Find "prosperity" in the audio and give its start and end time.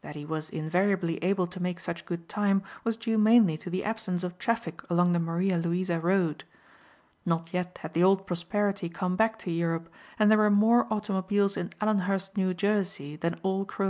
8.26-8.88